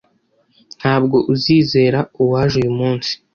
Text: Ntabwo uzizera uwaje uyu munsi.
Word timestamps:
Ntabwo 0.79 1.17
uzizera 1.33 1.99
uwaje 2.21 2.55
uyu 2.61 2.73
munsi. 2.79 3.11